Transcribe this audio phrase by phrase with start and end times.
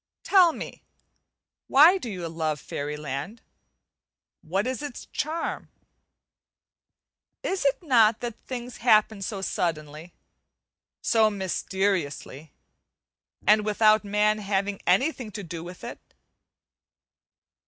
[0.23, 0.81] Tell me,
[1.67, 3.43] why do you love fairy land?
[4.41, 5.69] what is its charm?
[7.43, 10.11] Is it not that things happen so suddenly,
[11.03, 12.51] so mysteriously,
[13.45, 15.99] and without man having anything to do with it?